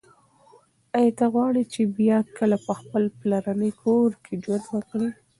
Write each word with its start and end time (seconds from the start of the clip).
ایا 0.97 1.11
ته 1.17 1.25
غواړي 1.33 1.63
چې 1.73 1.81
بیا 1.97 2.17
کله 2.37 2.57
په 2.65 2.73
خپل 2.79 3.03
پلرني 3.19 3.71
کور 3.81 4.09
کې 4.23 4.33
ژوند 4.43 4.65
وکړې؟ 4.73 5.07